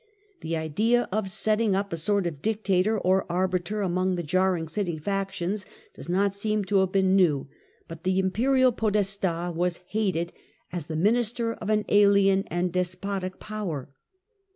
The 0.39 0.57
idea 0.57 1.07
of 1.11 1.29
setting 1.29 1.75
up 1.75 1.93
a 1.93 1.95
sort 1.97 2.25
of 2.25 2.41
dictator 2.41 2.97
as 3.05 3.21
arbiter 3.29 3.83
among 3.83 4.15
the 4.15 4.23
jarring 4.23 4.67
city 4.67 4.97
factions 4.97 5.63
does 5.93 6.09
not 6.09 6.33
seem 6.33 6.65
to 6.65 6.77
have 6.77 6.91
been 6.91 7.15
new, 7.15 7.47
but 7.87 8.01
the 8.01 8.17
imperial 8.17 8.71
podesta 8.71 9.53
was 9.55 9.77
hated 9.89 10.33
as 10.71 10.87
the 10.87 10.95
minister 10.95 11.53
of 11.53 11.69
an 11.69 11.85
alien 11.87 12.45
and 12.49 12.73
despotic 12.73 13.39
power. 13.39 13.89